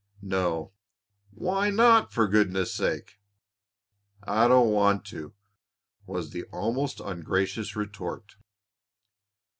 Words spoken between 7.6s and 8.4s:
retort.